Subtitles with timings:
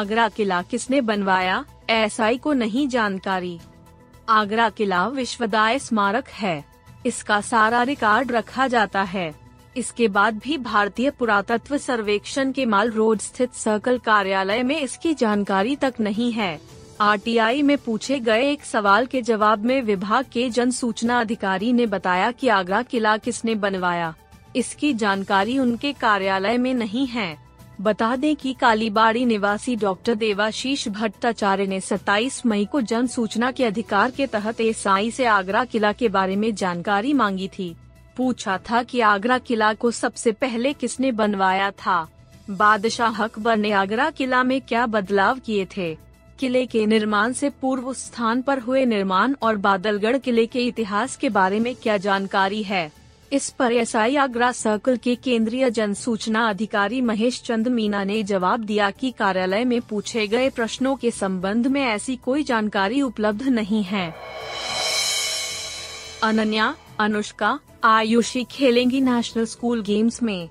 [0.00, 1.64] आगरा किला किसने बनवाया?
[1.90, 3.60] एसआई को नहीं जानकारी।
[4.28, 6.64] आगरा किला विश्वदाय स्मारक है।
[7.06, 9.34] इसका सारा रिकॉर्ड रखा जाता है।
[9.76, 15.76] इसके बाद भी भारतीय पुरातत्व सर्वेक्षण के माल रोड स्थित सर्कल कार्यालय में इसकी जानकारी
[15.76, 16.60] तक नहीं है।
[17.00, 21.86] आरटीआई में पूछे गए एक सवाल के जवाब में विभाग के जन सूचना अधिकारी ने
[21.86, 24.14] बताया कि आगरा किला किसने बनवाया?
[24.56, 27.49] इसकी जानकारी उनके कार्यालय में नहीं है।
[27.80, 33.64] बता दें कि कालीबाड़ी निवासी डॉक्टर देवाशीष भट्टाचार्य ने 27 मई को जन सूचना के
[33.64, 37.76] अधिकार के तहत एसआई से आगरा किला के बारे में जानकारी मांगी थी।
[38.16, 42.08] पूछा था कि आगरा किला को सबसे पहले किसने बनवाया था?
[42.50, 45.98] बादशाह अकबर ने आगरा किला में क्या बदलाव किए थे?
[46.38, 51.28] किले के निर्माण से पूर्व स्थान पर हुए निर्माण और बादलगढ़ किले के इतिहास के
[51.28, 52.99] बारे में क्या जानकारी है?
[53.32, 58.22] इस पर एस आई आगरा सर्कल के केंद्रीय जन सूचना अधिकारी महेश चंद मीना ने
[58.22, 63.42] जवाब दिया कि कार्यालय में पूछे गए प्रश्नों के संबंध में ऐसी कोई जानकारी उपलब्ध
[63.42, 64.14] नहीं है।
[66.22, 70.48] अनन्या, अनुष्का, आयुषी खेलेंगी नेशनल स्कूल गेम्स में।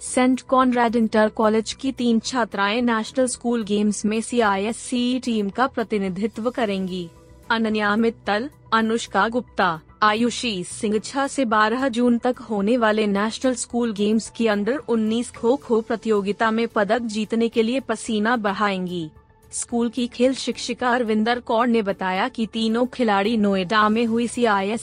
[0.00, 6.50] सेंट कॉनरेड इंटर कॉलेज की तीन छात्राएँ नेशनल स्कूल गेम्स में सी टीम का प्रतिनिधित्व
[6.50, 7.08] करेंगी।
[7.50, 13.92] अनन्या मित्तल, अनुष्का गुप्ता, आयुषी सिंह छह से 12 जून तक होने वाले नेशनल स्कूल
[13.92, 19.10] गेम्स की अंडर 19 खो खो प्रतियोगिता में पदक जीतने के लिए पसीना बहाएँगी
[19.52, 24.44] स्कूल की खेल शिक्षिका अरविंदर कौर ने बताया कि तीनों खिलाड़ी नोएडा में हुई सी
[24.44, 24.76] आई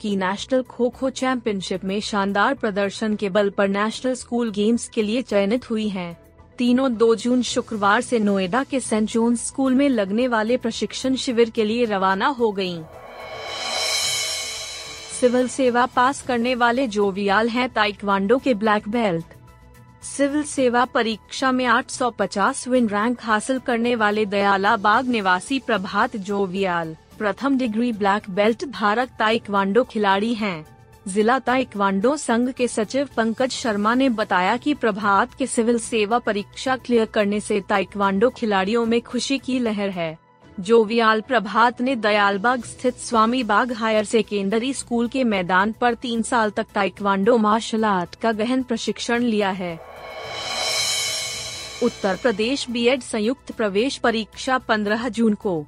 [0.00, 5.02] की नेशनल खो खो चैंपियनशिप में शानदार प्रदर्शन के बल पर नेशनल स्कूल गेम्स के
[5.02, 9.88] लिए चयनित हुई हैं। तीनों दो जून शुक्रवार से नोएडा के सेंट जोन स्कूल में
[9.88, 12.78] लगने वाले प्रशिक्षण शिविर के लिए रवाना हो गई
[15.20, 19.24] सिविल सेवा पास करने वाले जोवियाल हैं ताइक्वांडो के ब्लैक बेल्ट।
[20.04, 26.96] सिविल सेवा परीक्षा में 850 विन रैंक हासिल करने वाले दयाला बाग निवासी प्रभात जोवियाल,
[27.18, 30.64] प्रथम डिग्री ब्लैक बेल्ट धारक ताइक्वांडो खिलाड़ी हैं।
[31.08, 36.76] जिला ताइक्वांडो संघ के सचिव पंकज शर्मा ने बताया कि प्रभात के सिविल सेवा परीक्षा
[36.76, 40.18] क्लियर करने से ताइक्वांडो खिलाड़ियों में खुशी की लहर है।
[40.60, 46.50] जोवियाल प्रभात ने दयालबाग स्थित Swami Bagh higher secondary school के मैदान पर तीन साल
[46.50, 49.74] तक ताइक्वांडो मार्शल आर्ट का गहन प्रशिक्षण लिया है।
[51.82, 55.66] उत्तर प्रदेश बीएड संयुक्त प्रवेश परीक्षा 15 जून को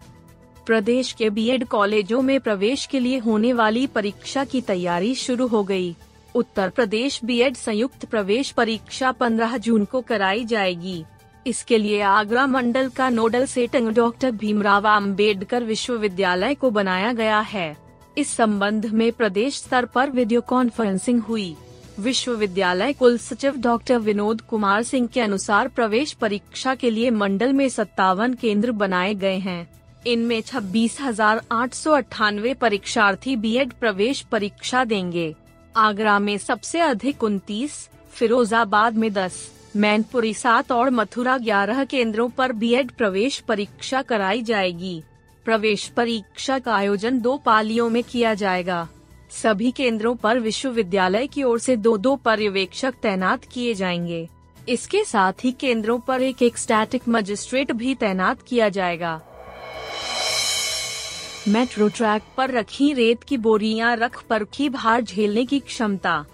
[0.67, 5.63] प्रदेश के बीएड कॉलेजों में प्रवेश के लिए होने वाली परीक्षा की तैयारी शुरू हो
[5.65, 5.97] गई।
[6.35, 11.05] उत्तर प्रदेश बीएड संयुक्त प्रवेश परीक्षा 15 जून को कराई जाएगी।
[11.47, 17.77] इसके लिए आगरा मंडल का nodal setting doctor Bhimrao Ambedkar विश्वविद्यालय को बनाया गया है।
[18.19, 21.57] इस संबंध में प्रदेश स्तर पर वीडियो कॉन्फ्रेंसिंग हुई।
[22.01, 27.69] विश्वविद्यालय कुल सचिव डॉक्टर विनोद कुमार सिंह के अनुसार प्रवेश परीक्षा के लिए मंडल में
[27.69, 34.85] सत्तावन केंद्र बनाए गए हैं। इनमें छब्बीस हज़ार आठ सौ अट्ठानवे परीक्षार्थी बीएड प्रवेश परीक्षा
[34.85, 35.35] देंगे।
[35.77, 42.53] आगरा में सबसे अधिक उनतीस, फिरोजाबाद में दस, मैनपुरी सात और मथुरा ग्यारह केंद्रों पर
[42.53, 45.03] बीएड प्रवेश परीक्षा कराई जाएगी।
[45.45, 48.89] प्रवेश परीक्षा का आयोजन दो पालियों में किया जाएगा।
[49.43, 54.29] सभी केंद्रों पर विश्वविद्यालय की ओर से दो दो पर्यवेक्षक तैनात किए जाएँगे।
[54.69, 59.21] इसके साथ ही केंद्रों पर एक एक स्टैटिक मजिस्ट्रेट भी तैनात किया जाएगा।
[61.49, 66.25] मेट्रो ट्रैक पर रखी रेत की बोरियाँ, रख पर की भार झेलने की क्षमता।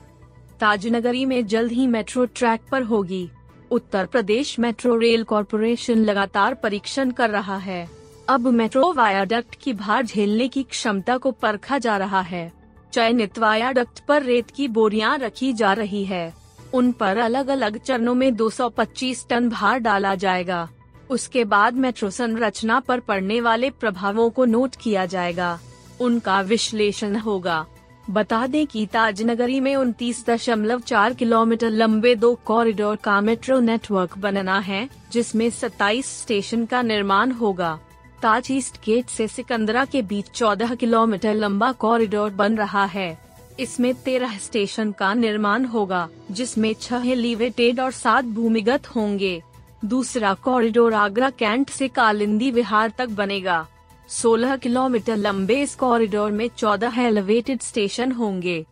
[0.60, 3.31] ताजनगरी में जल्द ही मेट्रो ट्रैक पर होगी।
[3.71, 7.91] Uttar Pradesh metro rail corporation लगातार परीक्षण कर रहा है।
[8.28, 12.53] अब मेट्रो वायाडक्ट की भार झेलने की क्षमता को परखा जा रहा है।
[12.92, 16.34] चयनित वायाडक्ट पर रेत की बोरियाँ रखी जा रही है।
[16.74, 20.68] उन पर अलग अलग चरणों में 225 टन भार डाला जाएगा।
[21.10, 25.60] उसके बाद मेट्रो संरचना पर पड़ने वाले प्रभावों को नोट किया जाएगा।
[26.01, 27.66] उनका विश्लेषण होगा।
[28.10, 34.18] बता दें कि ताजनगरी में उनतीस दशमलव चार किलोमीटर लंबे दो कॉरिडोर का मेट्रो नेटवर्क
[34.18, 37.78] बनना है, जिसमें 27 स्टेशन का निर्माण होगा।
[38.22, 43.18] ताज ईस्ट गेट से सिकंदरा के बीच 14 किलोमीटर लंबा कॉरिडोर बन रहा है।
[43.60, 49.42] इसमें तेरह स्टेशन का निर्माण होगा, जिसमें छह एलिवेटेड और सात भूमिगत होंगे।
[49.84, 53.66] दूसरा कॉरिडोर आगरा कैंट से कालिंदी विहार तक बनेगा।
[54.09, 58.66] 16 किलोमीटर लंबे इस कॉरिडोर में 14 एलिवेटेड स्टेशन होंगे।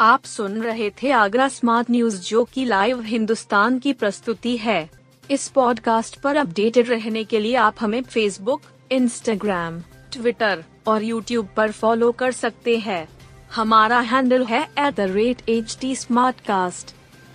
[0.00, 4.99] आप सुन रहे थे आगरा स्मार्ट न्यूज़ जो की लाइव हिंदुस्तान की प्रस्तुति है।
[5.30, 8.62] इस पॉडकास्ट पर अपडेटेड रहने के लिए आप हमें फेसबुक
[8.92, 9.80] इंस्टाग्राम
[10.12, 13.08] ट्विटर और यूट्यूब पर फॉलो कर सकते हैं।
[13.54, 15.96] हमारा हैंडल है at the rate H T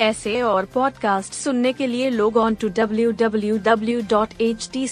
[0.02, 4.84] ऐसे और पॉडकास्ट सुनने के लिए log on to W W W dot H T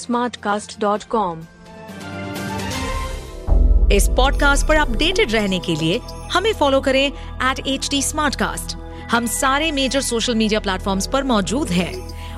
[3.96, 6.00] इस पॉडकास्ट पर अपडेटेड रहने के लिए
[6.32, 7.06] हमें फॉलो करें
[7.52, 8.02] एट एच डी
[9.06, 12.14] हम सारे मेजर सोशल मीडिया प्लेटफॉर्म पर मौजूद हैं।